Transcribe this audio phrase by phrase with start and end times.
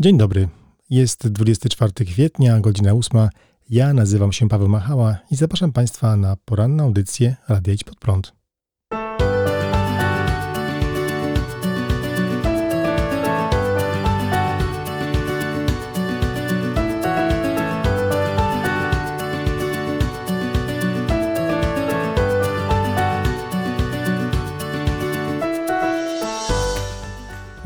[0.00, 0.48] Dzień dobry.
[0.90, 3.28] Jest 24 kwietnia, godzina 8.
[3.70, 8.37] Ja nazywam się Paweł Machała i zapraszam Państwa na poranną audycję Radia Idź Pod Prąd.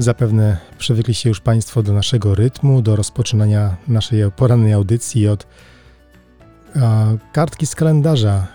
[0.03, 5.46] Zapewne przywykliście już Państwo do naszego rytmu, do rozpoczynania naszej porannej audycji od
[6.82, 8.46] a, kartki z kalendarza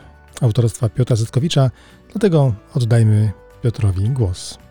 [0.42, 1.72] autorstwa Piotra Zytkowicza,
[2.12, 3.32] dlatego oddajmy
[3.64, 4.67] Piotrowi głos.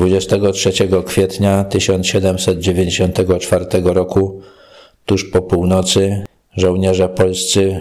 [0.00, 0.72] 23
[1.06, 4.40] kwietnia 1794 roku,
[5.06, 6.24] tuż po północy,
[6.56, 7.80] żołnierze polscy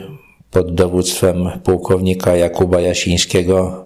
[0.51, 3.85] pod dowództwem pułkownika Jakuba Jasińskiego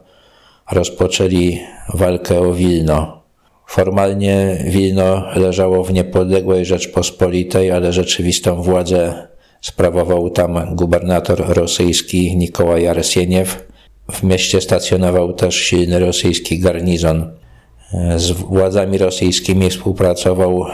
[0.72, 1.60] rozpoczęli
[1.94, 3.24] walkę o Wilno.
[3.68, 9.28] Formalnie Wilno leżało w niepodległej Rzeczpospolitej, ale rzeczywistą władzę
[9.62, 13.68] sprawował tam gubernator rosyjski Nikołaj Arsieniew.
[14.12, 17.43] W mieście stacjonował też silny rosyjski garnizon.
[18.16, 20.66] Z władzami rosyjskimi współpracował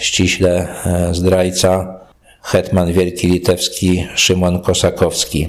[0.00, 2.00] ściśle e, zdrajca
[2.42, 5.48] hetman wielki litewski Szymon Kosakowski.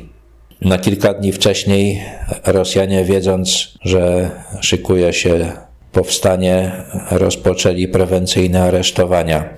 [0.62, 2.04] Na kilka dni wcześniej
[2.46, 5.52] Rosjanie, wiedząc, że szykuje się
[5.92, 6.72] powstanie,
[7.12, 9.50] rozpoczęli prewencyjne aresztowania.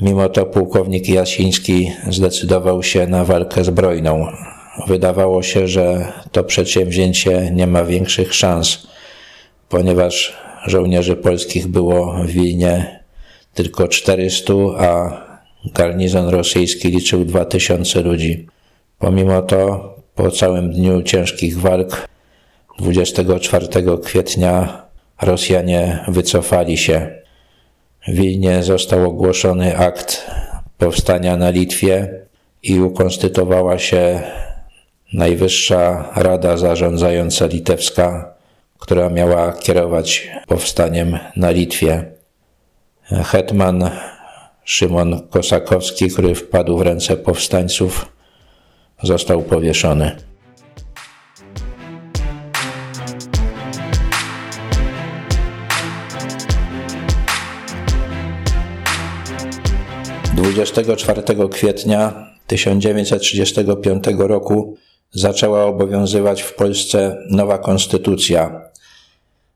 [0.00, 4.26] Mimo to pułkownik Jasiński zdecydował się na walkę zbrojną.
[4.86, 8.86] Wydawało się, że to przedsięwzięcie nie ma większych szans,
[9.68, 13.00] ponieważ żołnierzy polskich było w Wilnie
[13.54, 15.20] tylko 400, a
[15.74, 18.46] garnizon rosyjski liczył 2000 ludzi.
[18.98, 22.08] Pomimo to, po całym dniu ciężkich walk,
[22.78, 23.66] 24
[24.04, 24.82] kwietnia
[25.22, 27.10] Rosjanie wycofali się.
[28.08, 30.30] W Wilnie został ogłoszony akt
[30.78, 32.20] powstania na Litwie
[32.62, 34.22] i ukonstytuowała się
[35.12, 38.34] Najwyższa Rada Zarządzająca Litewska,
[38.78, 42.12] która miała kierować powstaniem na Litwie.
[43.24, 43.90] Hetman
[44.64, 48.12] Szymon Kosakowski, który wpadł w ręce powstańców,
[49.02, 50.16] został powieszony.
[60.34, 64.76] Dwudziestego czwartego kwietnia 1935 roku
[65.10, 68.67] zaczęła obowiązywać w Polsce nowa konstytucja,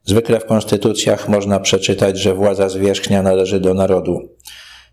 [0.04, 4.20] Zwykle w konstytucjach można przeczytać, że władza zwierzchnia należy do narodu.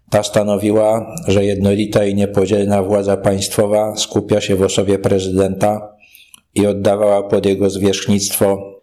[0.09, 5.95] Ta stanowiła, że jednolita i niepodzielna władza państwowa skupia się w osobie prezydenta
[6.55, 8.75] i oddawała pod jego zwierzchnictwo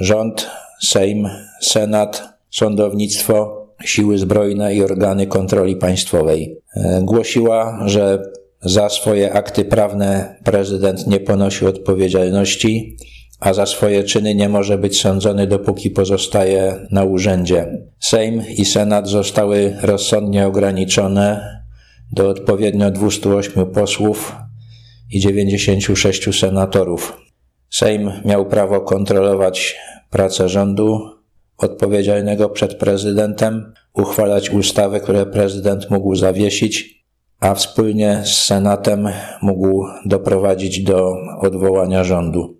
[0.00, 0.50] rząd,
[0.82, 1.28] Sejm,
[1.60, 6.60] Senat, sądownictwo, siły zbrojne i organy kontroli państwowej.
[6.76, 8.22] E, głosiła, że
[8.60, 12.96] za swoje akty prawne prezydent nie ponosi odpowiedzialności,
[13.40, 17.66] a za swoje czyny nie może być sądzony, dopóki pozostaje na urzędzie.
[18.00, 21.56] Sejm i Senat zostały rozsądnie ograniczone
[22.12, 24.36] do odpowiednio 208 posłów
[25.10, 27.18] i 96 senatorów.
[27.70, 29.76] Sejm miał prawo kontrolować
[30.10, 31.00] pracę rządu
[31.58, 37.04] odpowiedzialnego przed prezydentem, uchwalać ustawy, które prezydent mógł zawiesić,
[37.40, 39.08] a wspólnie z Senatem
[39.42, 42.56] mógł doprowadzić do odwołania rządu.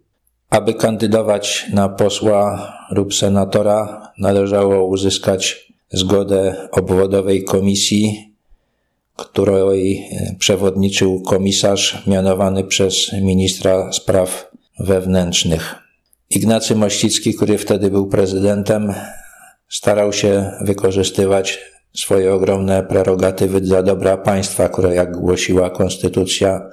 [0.51, 8.35] Aby kandydować na posła lub senatora, należało uzyskać zgodę obwodowej komisji,
[9.17, 10.09] której
[10.39, 15.75] przewodniczył komisarz mianowany przez ministra spraw wewnętrznych.
[16.31, 18.95] Ignacy Mościcki, który wtedy był prezydentem,
[19.69, 21.59] starał się wykorzystywać
[21.95, 26.71] swoje ogromne prerogatywy dla dobra państwa, które, jak głosiła konstytucja,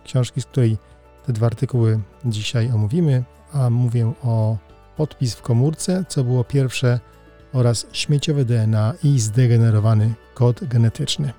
[0.03, 0.77] Książki, z której
[1.25, 3.23] te dwa artykuły dzisiaj omówimy,
[3.53, 4.57] a mówię o
[5.01, 6.99] podpis w komórce, co było pierwsze,
[7.53, 11.33] oraz śmieciowe DNA i zdegenerowany kod genetyczny.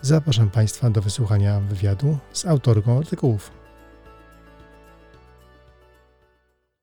[0.00, 3.50] Zapraszam Państwa do wysłuchania wywiadu z autorką artykułów.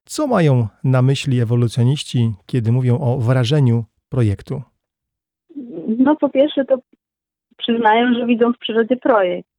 [0.05, 4.61] Co mają na myśli ewolucjoniści, kiedy mówią o wrażeniu projektu?
[5.97, 6.77] No po pierwsze to
[7.57, 9.49] przyznają, że widzą w przyrodzie projekt,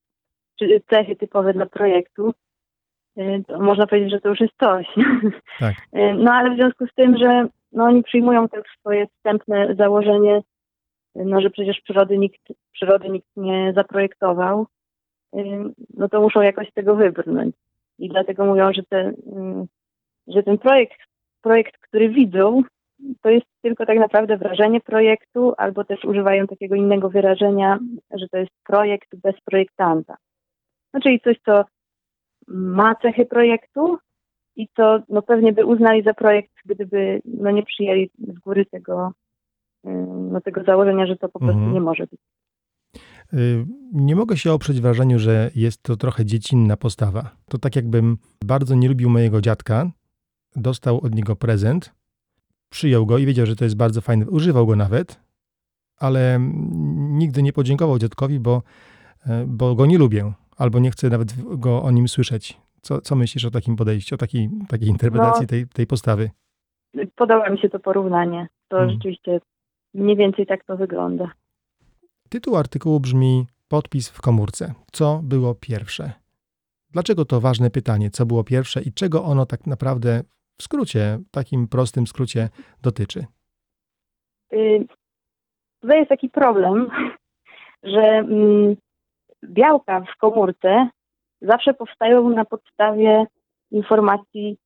[0.58, 2.34] czy cechy typowe dla projektu.
[3.18, 4.86] Y, To można powiedzieć, że to już jest coś.
[5.60, 5.74] Tak.
[5.96, 10.42] Y, No ale w związku z tym, że no, oni przyjmują to swoje wstępne założenie,
[11.14, 12.40] no, że przecież przyrody nikt,
[12.72, 14.66] przyrody nikt nie zaprojektował,
[15.36, 15.38] y,
[15.94, 17.56] no to muszą jakoś z tego wybrnąć.
[17.98, 19.12] I dlatego mówią, że, te,
[20.26, 20.98] że ten projekt,
[21.42, 22.62] projekt, który widzą,
[23.22, 27.78] to jest tylko tak naprawdę wrażenie projektu, albo też używają takiego innego wyrażenia,
[28.14, 30.16] że to jest projekt bez projektanta.
[30.94, 31.64] No, czyli coś, co
[32.48, 33.98] ma cechy projektu
[34.56, 39.12] i co no, pewnie by uznali za projekt, gdyby no, nie przyjęli z góry tego,
[40.32, 41.74] no, tego założenia, że to po prostu Mhm.
[41.74, 42.20] nie może być.
[43.34, 47.30] Y, Nie mogę się oprzeć wrażeniu, że jest to trochę dziecinna postawa.
[47.48, 49.90] To tak jakbym bardzo nie lubił mojego dziadka,
[50.56, 51.94] dostał od niego prezent,
[52.70, 55.20] przyjął go i wiedział, że to jest bardzo fajne, używał go nawet,
[55.98, 58.62] ale mm, nigdy nie podziękował dziadkowi, bo,
[59.26, 62.60] e, bo go nie lubię, albo nie chcę nawet go o nim słyszeć.
[62.82, 65.46] Co, co myślisz o takim podejściu, o takiej, takiej interpretacji No.
[65.48, 66.30] tej, tej postawy?
[67.16, 68.48] Podoba mi się to porównanie.
[68.68, 68.90] To Mhm.
[68.94, 69.40] rzeczywiście
[69.94, 71.30] mniej więcej tak to wygląda.
[72.28, 74.74] Tytuł artykułu brzmi Podpis w komórce.
[74.92, 76.12] Co było pierwsze?
[76.90, 78.10] Dlaczego to ważne pytanie?
[78.10, 80.22] Co było pierwsze i czego ono tak naprawdę
[80.58, 82.48] w skrócie, takim prostym skrócie
[82.82, 83.26] dotyczy?
[84.52, 84.86] Y,
[85.80, 86.88] Tutaj jest taki problem,
[87.94, 88.76] że mm,
[89.46, 90.88] białka w komórce
[91.40, 93.26] zawsze powstają na podstawie
[93.70, 94.58] informacji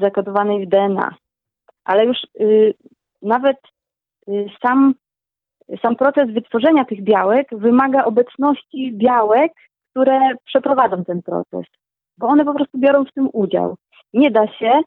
[0.00, 1.14] zakodowanej w DNA.
[1.84, 2.74] Ale już y,
[3.22, 3.56] nawet
[4.28, 4.94] y, sam,
[5.82, 9.52] sam proces wytworzenia tych białek wymaga obecności białek,
[9.90, 11.64] które przeprowadzą ten proces,
[12.18, 13.76] bo one po prostu biorą w tym udział.
[14.14, 14.80] Nie da się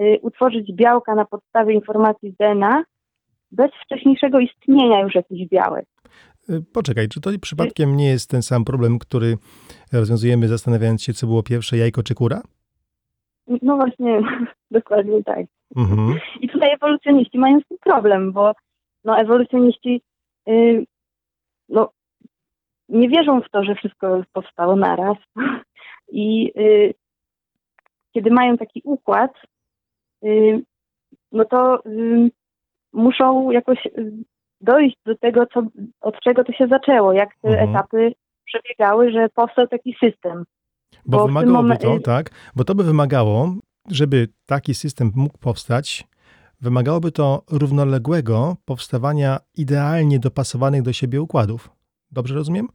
[0.00, 2.84] y, utworzyć białka na podstawie informacji z DNA
[3.52, 5.86] bez wcześniejszego istnienia już jakichś białek.
[6.50, 9.36] Y, Poczekaj, czy to przypadkiem nie jest ten sam problem, który
[9.92, 12.42] rozwiązujemy zastanawiając się, co było pierwsze, jajko czy kura?
[13.62, 14.20] No właśnie,
[14.70, 15.46] dokładnie tak.
[15.76, 16.18] Mhm.
[16.40, 18.52] I tutaj ewolucjoniści mają z tym problem, bo
[19.04, 20.02] no, ewolucjoniści
[20.48, 20.84] y,
[21.68, 21.90] no,
[22.88, 25.16] nie wierzą w to, że wszystko powstało naraz.
[26.12, 26.94] I y,
[28.14, 29.32] kiedy mają taki układ,
[30.24, 30.62] y,
[31.32, 32.30] no to y,
[32.92, 34.12] muszą jakoś y,
[34.62, 35.62] dojść do tego, co,
[36.00, 37.70] od czego to się zaczęło, jak te Mhm.
[37.70, 38.12] etapy
[38.44, 40.44] przebiegały, że powstał taki system.
[41.06, 43.54] Bo, Bo wymagałoby to, tak, bo to by wymagało,
[43.90, 46.04] żeby taki system mógł powstać,
[46.60, 51.70] wymagałoby to równoległego powstawania idealnie dopasowanych do siebie układów.
[52.10, 52.68] Dobrze rozumiem?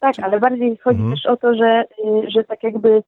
[0.00, 1.16] Tak, ale bardziej chodzi Mhm.
[1.16, 1.84] też o to, że,
[2.24, 3.02] y, że tak jakby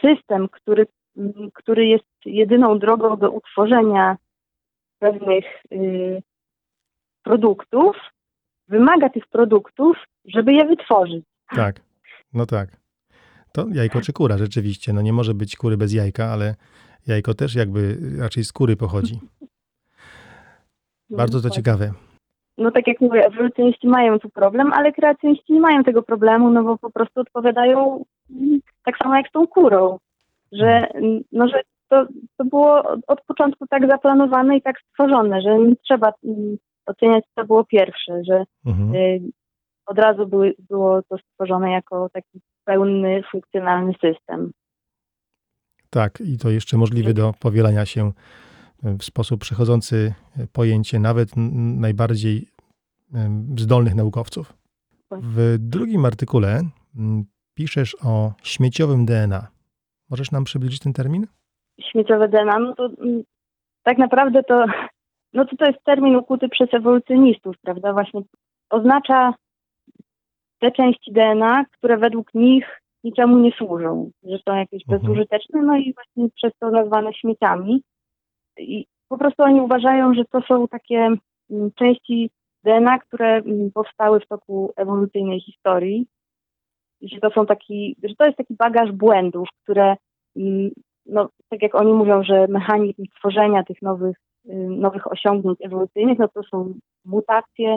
[0.00, 4.16] system, który, mm, który jest jedyną drogą do utworzenia
[4.98, 6.22] pewnych y,
[7.24, 7.96] produktów,
[8.68, 11.24] wymaga tych produktów, żeby je wytworzyć.
[11.56, 11.80] Tak,
[12.32, 12.68] no tak.
[13.52, 14.92] To jajko czy kura, rzeczywiście.
[14.92, 16.54] No nie może być kury bez jajka, ale
[17.06, 19.20] jajko też jakby raczej z kury pochodzi.
[21.10, 21.56] Bardzo to Tak.
[21.56, 21.92] ciekawe.
[22.58, 26.62] No tak jak mówię, ewolucjoniści mają tu problem, ale kreacjoniści nie mają tego problemu, no
[26.62, 28.04] bo po prostu odpowiadają
[28.84, 29.98] tak samo jak z tą kurą,
[30.52, 30.86] że,
[31.32, 36.12] no, że to, to było od, początku tak zaplanowane i tak stworzone, że nie trzeba
[36.86, 38.94] oceniać, co było pierwsze, że Mhm.
[38.94, 39.20] y,
[39.86, 44.50] od razu były, było to stworzone jako taki pełny, funkcjonalny system.
[45.90, 48.12] Tak, i to jeszcze możliwy do powielania się
[48.82, 50.14] w sposób przechodzący
[50.52, 51.28] pojęcie nawet
[51.76, 52.48] najbardziej
[53.58, 54.52] zdolnych naukowców.
[55.10, 56.60] W drugim artykule
[56.96, 57.24] mm,
[57.54, 59.46] piszesz o śmieciowym DNA.
[60.10, 61.26] Możesz nam przybliżyć ten termin?
[61.80, 63.22] Śmieciowe DNA, no to mm,
[63.82, 64.64] tak naprawdę to,
[65.34, 67.92] no to to jest termin ukuty przez ewolucjonistów, prawda?
[67.92, 68.20] Właśnie
[68.70, 69.34] oznacza
[70.58, 75.00] te części DNA, które według nich niczemu nie służą, że są jakieś Mhm.
[75.00, 77.82] bezużyteczne, no i właśnie przez to nazwane śmieciami.
[78.58, 81.08] I po prostu oni uważają, że to są takie
[81.50, 82.30] mm, części
[82.64, 86.06] DNA, które mm, powstały w toku ewolucyjnej historii.
[87.02, 89.96] Że to są taki, że to jest taki bagaż błędów, które,
[90.36, 90.70] mm,
[91.06, 94.16] no, tak jak oni mówią, że mechanizm tworzenia tych nowych,
[94.68, 96.74] nowych osiągnięć ewolucyjnych, no to są
[97.04, 97.76] mutacje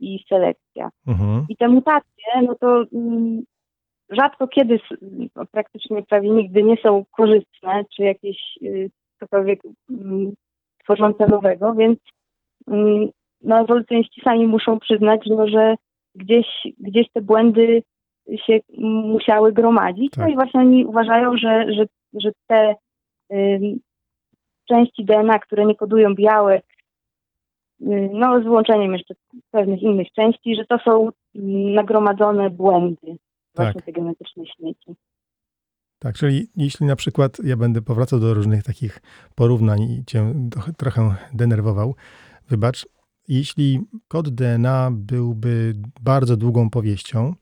[0.00, 0.90] i selekcja.
[1.06, 1.46] Mhm.
[1.48, 3.42] I te mutacje, no to mm,
[4.10, 4.80] rzadko kiedy,
[5.36, 8.90] no, praktycznie prawie nigdy nie są korzystne, czy jakieś y,
[9.20, 10.32] cokolwiek mm,
[10.84, 11.98] tworzące nowego, więc
[12.66, 13.08] mm,
[13.40, 15.74] no, ewolucjoniści sami muszą przyznać, no, że
[16.14, 16.46] gdzieś,
[16.78, 17.82] gdzieś te błędy
[18.46, 18.58] się
[19.04, 20.16] musiały gromadzić.
[20.16, 20.32] No Tak.
[20.32, 22.74] i właśnie oni uważają, że, że, że te
[24.64, 26.64] części DNA, które nie kodują białek,
[27.80, 29.14] y, no z wyłączeniem jeszcze
[29.50, 33.16] pewnych innych części, że to są mm, nagromadzone błędy,
[33.54, 33.84] właśnie Tak.
[33.84, 34.94] te genetyczne śmieci.
[35.98, 39.00] Tak, czyli jeśli na przykład ja będę powracał do różnych takich
[39.34, 40.34] porównań i cię
[40.76, 41.94] trochę denerwował,
[42.48, 42.86] wybacz,
[43.28, 47.34] jeśli kod DNA byłby bardzo długą powieścią,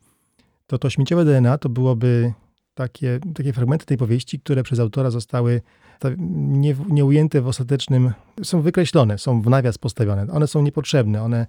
[0.67, 2.33] to to śmieciowe DNA to byłoby
[2.80, 5.60] takie, takie fragmenty tej powieści, które przez autora zostały
[5.99, 10.26] ta- nie, nie ujęte w ostatecznym, są wykreślone, są w nawias postawione.
[10.32, 11.22] One są niepotrzebne.
[11.22, 11.46] One,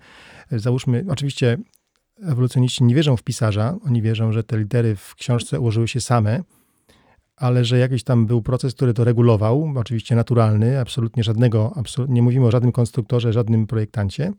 [0.52, 1.58] załóżmy, oczywiście
[2.24, 6.44] ewolucjoniści nie wierzą w pisarza, oni wierzą, że te litery w książce ułożyły się same,
[7.36, 11.74] ale że jakiś tam był proces, który to regulował, oczywiście naturalny, absolutnie żadnego,
[12.10, 14.34] nie mówimy o żadnym konstruktorze, żadnym projektancie.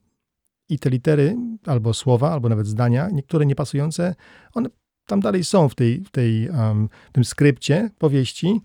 [0.69, 4.15] I te litery, albo słowa, albo nawet zdania, niektóre niepasujące,
[4.55, 4.69] one
[5.07, 8.61] tam dalej są w, tej, w, tej, um, tym skrypcie powieści,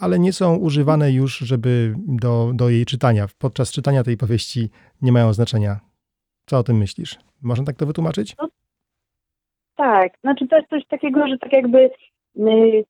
[0.00, 3.26] ale nie są używane już, żeby do, do jej czytania.
[3.38, 4.70] Podczas czytania tej powieści
[5.02, 5.80] nie mają znaczenia.
[6.46, 7.18] Co o tym myślisz?
[7.42, 8.36] Można tak to wytłumaczyć?
[9.76, 11.90] Tak, znaczy to jest coś takiego, że tak jakby
[12.36, 12.84] y,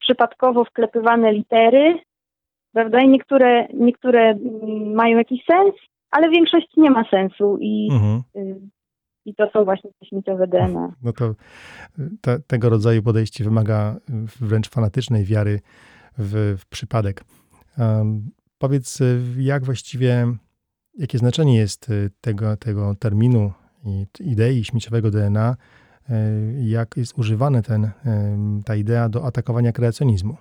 [0.00, 1.98] przypadkowo wklepywane litery,
[2.72, 3.00] prawda?
[3.00, 5.74] I niektóre, niektóre mm, mają jakiś sens,
[6.10, 8.22] ale większość nie ma sensu i, Mhm.
[8.36, 8.60] y,
[9.24, 10.94] i to są właśnie te śmieciowe DNA.
[11.02, 11.34] No to
[12.20, 13.96] te, tego rodzaju podejście wymaga
[14.40, 15.60] wręcz fanatycznej wiary
[16.18, 17.24] w, w przypadek.
[17.78, 20.26] Um, powiedz, y, jak właściwie,
[20.98, 23.52] jakie znaczenie jest y, tego, tego terminu
[23.84, 25.56] i idei śmieciowego DNA,
[26.10, 26.12] y,
[26.64, 27.90] jak jest używany ten,
[28.66, 30.36] ta idea do atakowania kreacjonizmu?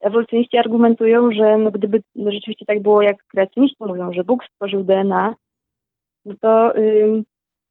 [0.00, 5.34] Ewolucjoniści argumentują, że no gdyby rzeczywiście tak było, jak kreacjoniści mówią, że Bóg stworzył DNA,
[6.24, 6.72] no to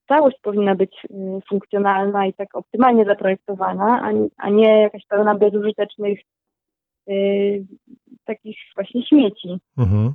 [0.10, 6.20] całość powinna być y, funkcjonalna i tak optymalnie zaprojektowana, a, nie jakaś pełna bezużytecznych
[7.10, 7.66] y,
[8.26, 9.60] takich właśnie śmieci.
[9.78, 10.14] Mhm.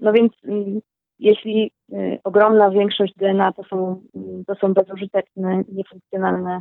[0.00, 0.80] No więc mm,
[1.18, 4.02] jeśli y, ogromna większość DNA to są,
[4.40, 6.60] y, to są bezużyteczne, niefunkcjonalne,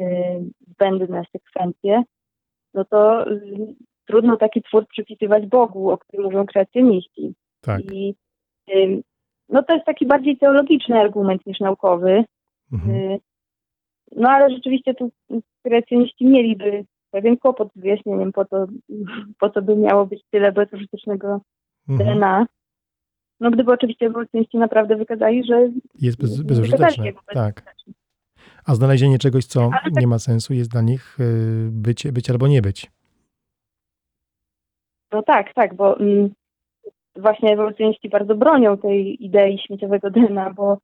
[0.00, 0.04] y,
[0.68, 2.02] zbędne sekwencje,
[2.74, 3.74] no to y,
[4.06, 7.34] trudno taki twór przypisywać Bogu, o którym mówią kreacjoniści.
[7.60, 7.80] Tak.
[7.92, 8.14] I
[8.70, 9.02] y,
[9.52, 12.24] no to jest taki bardziej teologiczny argument niż naukowy.
[12.72, 12.94] Mhm.
[12.96, 13.20] Y,
[14.16, 15.10] No ale rzeczywiście tu
[15.62, 18.66] kreacjoniści mieliby pewien kłopot z wyjaśnieniem, po to,
[19.40, 21.40] po co by miało być tyle bezużytecznego
[21.88, 22.10] Mhm.
[22.10, 22.46] DNA.
[23.40, 25.68] No gdyby oczywiście ewolucjoniści naprawdę wykazali, że
[26.00, 27.12] Jest bez, bezużyteczne.
[27.34, 27.74] Tak.
[28.66, 32.48] A znalezienie czegoś, co tak- nie ma sensu, jest dla nich y, być, być albo
[32.48, 32.90] nie być.
[35.12, 36.30] No tak, tak, bo mm,
[37.16, 40.78] właśnie ewolucjoniści bardzo bronią tej idei śmieciowego DNA, bo,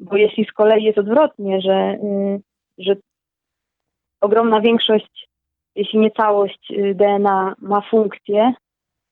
[0.00, 2.40] bo jeśli z kolei jest odwrotnie, że, y,
[2.78, 2.96] że
[4.20, 5.28] ogromna większość,
[5.74, 8.52] jeśli nie całość y, DNA ma funkcję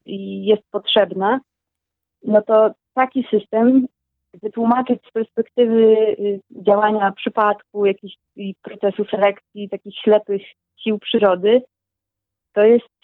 [0.07, 1.41] i jest potrzebna,
[2.25, 3.87] no to taki system
[4.43, 5.83] wytłumaczyć z perspektywy
[6.19, 8.15] y, działania przypadku, jakichś
[8.63, 10.43] procesu selekcji, takich ślepych
[10.77, 11.63] sił przyrody,
[12.53, 12.98] to jest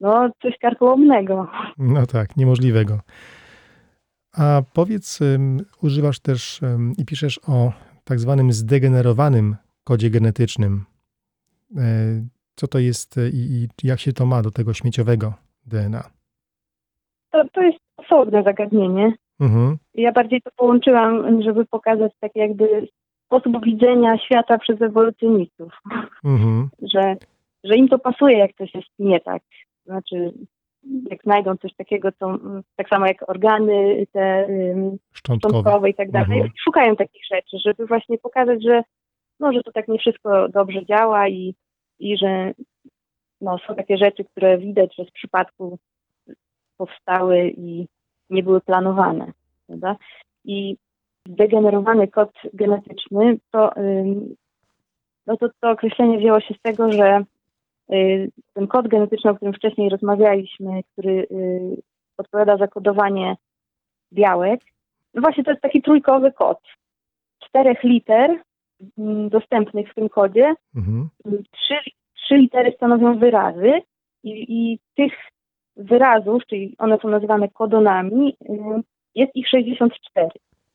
[0.00, 1.48] no, coś karkołomnego.
[1.78, 3.00] No tak, niemożliwego.
[4.38, 5.20] A powiedz,
[5.82, 6.60] używasz też
[6.98, 7.72] i piszesz o
[8.04, 10.84] tak zwanym zdegenerowanym kodzie genetycznym.
[11.76, 11.82] E,
[12.54, 13.36] Co to jest i,
[13.82, 15.32] i jak się to ma do tego śmieciowego
[15.66, 16.02] DNA?
[17.30, 19.12] To, to jest osobne zagadnienie.
[19.40, 19.76] Mhm.
[19.94, 22.88] Ja bardziej to połączyłam, żeby pokazać tak jakby
[23.26, 25.72] sposób widzenia świata przez ewolucjonistów,
[26.24, 26.68] Mhm.
[26.94, 27.16] że,
[27.64, 29.42] że im to pasuje, jak coś jest nie tak.
[29.86, 30.32] Znaczy,
[31.10, 35.50] jak znajdą coś takiego, co mm, tak samo jak organy te ym, Szczątkowe.
[35.58, 36.50] szczątkowe i tak dalej, Mhm.
[36.64, 38.82] szukają takich rzeczy, żeby właśnie pokazać, że
[39.40, 41.54] no, że to tak nie wszystko dobrze działa i,
[41.98, 42.52] i że
[43.40, 45.78] no, są takie rzeczy, które widać, że z przypadku
[46.76, 47.86] powstały i
[48.30, 49.32] nie były planowane.
[49.66, 49.96] Prawda?
[50.44, 50.76] I
[51.28, 53.70] zdegenerowany kod genetyczny, to,
[55.26, 57.24] no to to określenie wzięło się z tego, że
[58.54, 61.82] ten kod genetyczny, o którym wcześniej rozmawialiśmy, który y,
[62.18, 63.36] odpowiada za kodowanie
[64.12, 64.60] białek,
[65.14, 66.58] no właśnie to jest taki trójkowy kod.
[67.44, 68.42] Czterech liter
[68.98, 71.08] mm, dostępnych w tym kodzie, Mhm.
[71.50, 71.74] trzy,
[72.14, 73.72] trzy litery stanowią wyrazy
[74.22, 75.12] i, i tych
[75.76, 78.82] wyrazów, czyli one są nazywane kodonami, y,
[79.14, 80.28] jest ich 64.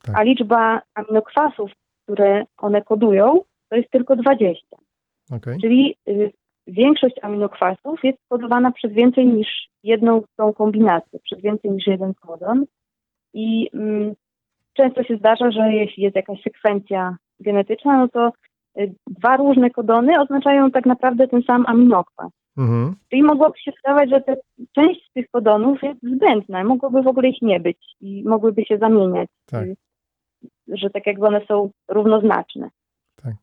[0.04, 0.16] Tak.
[0.20, 1.72] A liczba aminokwasów,
[2.04, 4.78] które one kodują, to jest tylko 20.
[5.32, 5.60] Okej.
[5.62, 6.32] Czyli y,
[6.68, 9.48] większość aminokwasów jest kodowana przez więcej niż
[9.84, 12.66] jedną tą kombinację, przez więcej niż jeden kodon.
[13.34, 14.14] I mm,
[14.74, 18.32] często się zdarza, że jeśli jest jakaś sekwencja genetyczna, no to
[18.80, 22.32] y, dwa różne kodony oznaczają tak naprawdę ten sam aminokwas.
[22.58, 22.96] Mhm.
[23.10, 24.36] Czyli mogłoby się wydawać, że te,
[24.76, 28.78] część z tych kodonów jest zbędna, mogłoby w ogóle ich nie być i mogłyby się
[28.78, 29.66] zamieniać, Tak.
[29.66, 29.76] y,
[30.68, 32.70] że tak jakby one są równoznaczne.
[33.24, 33.34] Tak.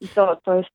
[0.00, 0.70] I to, to jest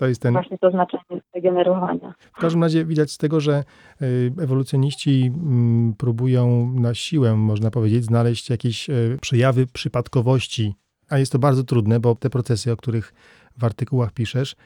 [0.00, 0.32] To jest ten.
[0.32, 2.14] właśnie to znaczenie degenerowania.
[2.18, 3.64] W każdym razie widać z tego, że
[4.02, 10.74] y, ewolucjoniści mm, próbują na siłę, można powiedzieć, znaleźć jakieś y, przejawy przypadkowości,
[11.10, 13.12] a jest to bardzo trudne, bo te procesy, o których
[13.58, 14.56] w artykułach piszesz,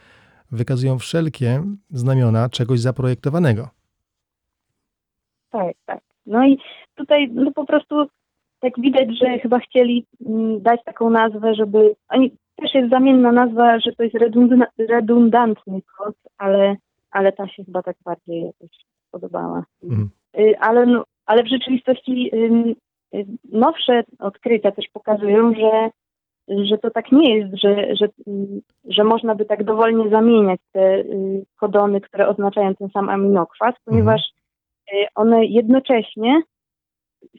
[0.50, 3.68] wykazują wszelkie znamiona czegoś zaprojektowanego.
[5.50, 6.00] Tak, tak.
[6.26, 6.58] No i
[6.94, 8.06] tutaj no po prostu
[8.60, 11.94] tak widać, że chyba chcieli mm, dać taką nazwę, żeby.
[12.08, 16.76] Oni też jest zamienna nazwa, że to jest redunda, redundantny kod, ale,
[17.10, 19.64] ale ta się chyba tak bardziej jakoś podobała.
[19.82, 20.10] Mhm.
[20.38, 22.74] Y, Ale, no, ale w rzeczywistości y,
[23.52, 25.90] nowsze odkrycia też pokazują, że,
[26.64, 28.08] że to tak nie jest, że, że,
[28.84, 34.20] że można by tak dowolnie zamieniać te y, kodony, które oznaczają ten sam aminokwas, ponieważ
[34.92, 36.42] y, one jednocześnie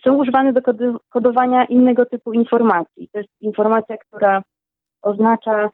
[0.03, 0.61] są używane do
[1.09, 3.09] kodowania innego typu informacji.
[3.11, 4.41] To jest informacja, która
[5.05, 5.69] oznacza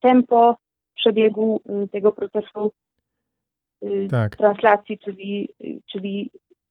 [0.00, 0.56] tempo
[0.94, 2.72] przebiegu y, tego procesu
[3.84, 4.36] y, Tak.
[4.36, 5.48] translacji, czyli,
[5.92, 6.30] czyli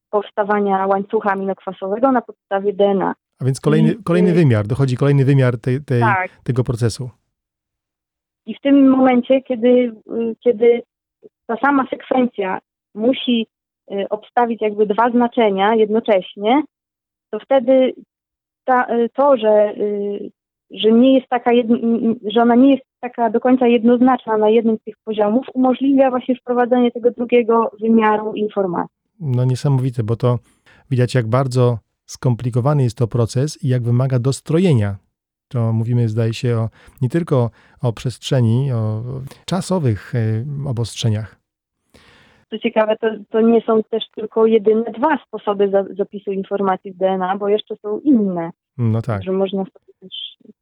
[0.09, 3.15] powstawania łańcucha aminokwasowego na podstawie DNA.
[3.39, 6.29] A więc kolejny, kolejny y- wymiar, dochodzi kolejny wymiar tej, tej, Tak.
[6.43, 7.09] tego procesu.
[8.45, 10.81] I w tym momencie, kiedy, y, kiedy
[11.47, 12.59] ta sama sekwencja
[12.95, 13.47] musi
[13.91, 16.63] y, obstawić jakby dwa znaczenia jednocześnie,
[17.31, 17.93] to wtedy
[18.65, 20.31] ta, y, to, że, y,
[20.71, 21.75] że nie jest taka, jedn,
[22.31, 26.35] że ona nie jest taka do końca jednoznaczna na jednym z tych poziomów, umożliwia właśnie
[26.35, 28.95] wprowadzenie tego drugiego wymiaru informacji.
[29.19, 30.39] No niesamowite, bo to
[30.91, 34.95] widać, jak bardzo skomplikowany jest to proces i jak wymaga dostrojenia.
[35.47, 36.69] To mówimy, zdaje się, o,
[37.01, 37.49] nie tylko
[37.83, 39.01] o przestrzeni, o
[39.45, 41.39] czasowych e, obostrzeniach.
[42.49, 46.97] Co ciekawe, to, to nie są też tylko jedyne dwa sposoby za, zapisu informacji w
[46.97, 49.63] DNA, bo jeszcze są inne, No tak, że można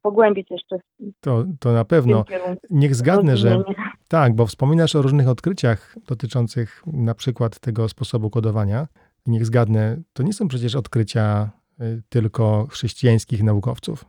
[0.02, 0.78] pogłębić jeszcze
[1.20, 2.24] to, to na pewno.
[2.70, 3.62] Niech zgadnę, że
[4.08, 8.86] tak, bo wspominasz o różnych odkryciach dotyczących na przykład tego sposobu kodowania.
[9.26, 14.04] Niech zgadnę, to nie są przecież odkrycia y, tylko chrześcijańskich naukowców.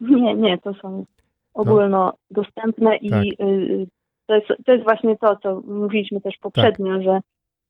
[0.00, 1.04] Nie, nie, to są
[1.54, 3.24] ogólnodostępne i Tak.
[3.24, 3.86] y,
[4.26, 7.20] to, jest, to jest właśnie to, co mówiliśmy też poprzednio, że,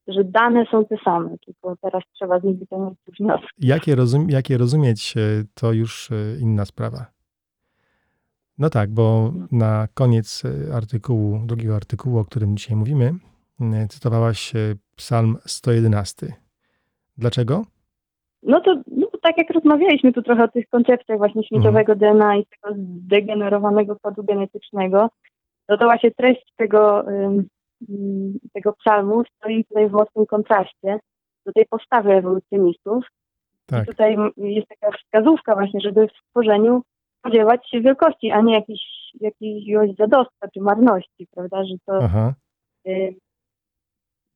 [0.08, 3.48] że dane są te same, tylko teraz trzeba z nich wyciągnąć wnioski.
[3.58, 5.20] Jakie, rozum, jakie rozumieć, e,
[5.54, 7.06] to już e, inna sprawa.
[8.58, 13.12] No tak, bo na koniec e, artykułu, drugiego artykułu, o którym dzisiaj mówimy,
[13.88, 14.52] cytowałaś
[14.96, 16.32] Psalm 111.
[17.18, 17.64] Dlaczego?
[18.42, 22.46] No to no, tak jak rozmawialiśmy tu trochę o tych koncepcjach właśnie śmieciowego DNA i
[22.46, 25.10] tego zdegenerowanego kodu genetycznego,
[25.68, 27.04] no to właśnie treść tego,
[28.52, 30.98] tego psalmu stoi tutaj w mocnym kontraście
[31.46, 33.04] do tej postawy ewolucjonistów.
[33.66, 36.82] Tak, tutaj jest taka wskazówka właśnie, żeby w stworzeniu
[37.18, 38.80] spodziewać się wielkości, a nie jakiejś,
[39.20, 42.08] jakiegoś zadostwa czy marności, prawda, że to
[42.86, 43.14] y,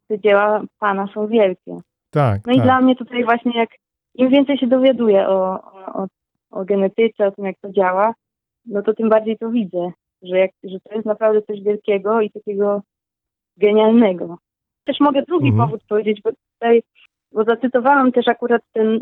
[0.09, 1.81] te dzieła Pana są wielkie.
[2.11, 2.65] tak, No i tak.
[2.65, 3.71] dla mnie tutaj właśnie jak
[4.15, 5.63] im więcej się dowiaduję o,
[5.95, 6.07] o,
[6.51, 8.15] o genetyce, o tym jak to działa,
[8.67, 9.91] no to tym bardziej to widzę,
[10.23, 12.83] że, jak, że to jest naprawdę coś wielkiego i takiego
[13.57, 14.39] genialnego.
[14.85, 15.69] Też mogę drugi Mhm.
[15.69, 16.83] powód powiedzieć, bo tutaj,
[17.33, 19.01] bo zacytowałam też akurat ten,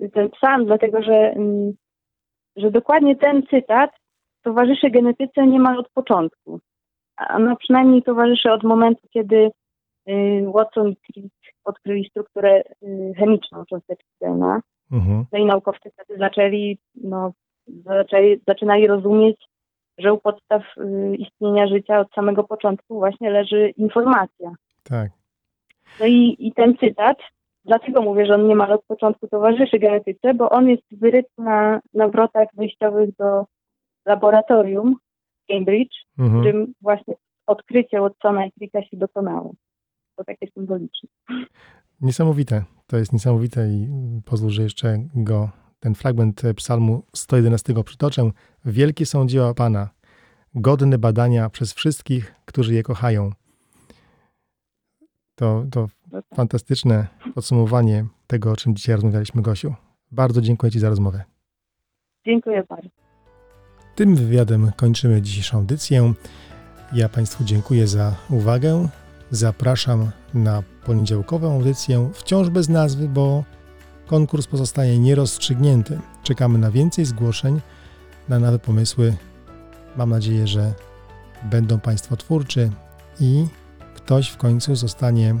[0.00, 1.74] y, ten psalm, dlatego że, y,
[2.56, 3.90] że dokładnie ten cytat
[4.42, 6.60] towarzyszy genetyce niemal od początku.
[7.16, 9.50] A no przynajmniej towarzyszy od momentu, kiedy
[10.08, 12.62] y, Watson i Crick odkryli strukturę
[13.16, 14.60] chemiczną cząsteczki DNA.
[14.92, 15.24] Mhm.
[15.32, 17.32] No i naukowcy wtedy zaczęli, no,
[17.66, 19.44] zaczęli, zaczynali rozumieć,
[19.98, 24.52] że u podstaw y, istnienia życia od samego początku właśnie leży informacja.
[24.82, 25.10] Tak.
[26.00, 27.18] No i, i ten cytat,
[27.64, 32.08] dlatego mówię, że on niemal od początku towarzyszy genetyce, bo on jest wyryty na, na
[32.08, 33.44] wrotach wyjściowych do
[34.06, 34.96] laboratorium
[35.44, 36.40] w Cambridge, w Mhm.
[36.40, 37.14] którym właśnie
[37.46, 39.52] odkrycie Watsona i Cricka się dokonało.
[40.16, 41.08] To takie symboliczne.
[42.00, 42.64] Niesamowite.
[42.86, 43.88] To jest niesamowite i
[44.24, 45.48] pozwól, że jeszcze go,
[45.86, 48.30] ten fragment psalmu 111 przytoczę.
[48.64, 49.88] Wielkie są dzieła Pana,
[50.54, 53.30] godne badania przez wszystkich, którzy je kochają.
[55.34, 55.88] To, to
[56.34, 59.74] fantastyczne podsumowanie tego, o czym dzisiaj rozmawialiśmy, Gosiu.
[60.10, 61.24] Bardzo dziękuję Ci za rozmowę.
[62.24, 62.88] Dziękuję bardzo.
[63.94, 66.12] Tym wywiadem kończymy dzisiejszą audycję.
[66.92, 68.88] Ja Państwu dziękuję za uwagę.
[69.30, 73.44] Zapraszam na poniedziałkową audycję, wciąż bez nazwy, bo
[74.06, 76.00] konkurs pozostaje nierozstrzygnięty.
[76.22, 77.60] Czekamy na więcej zgłoszeń,
[78.28, 79.16] na nowe pomysły.
[79.96, 80.74] Mam nadzieję, że
[81.44, 82.70] będą Państwo twórczy
[83.20, 83.46] i
[83.94, 85.34] ktoś w końcu zostanie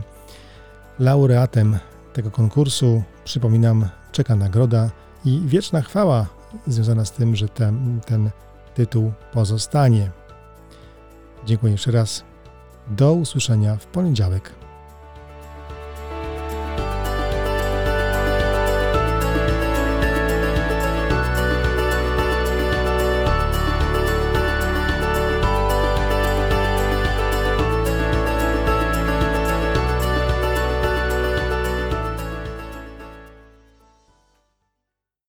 [0.98, 1.78] laureatem
[2.12, 3.02] tego konkursu.
[3.24, 4.90] Przypominam, czeka nagroda
[5.24, 6.26] i wieczna chwała
[6.66, 8.30] związana z tym, że ten, ten
[8.74, 10.10] tytuł pozostanie.
[11.46, 12.24] Dziękuję jeszcze raz.
[12.88, 14.65] Do usłyszenia w poniedziałek.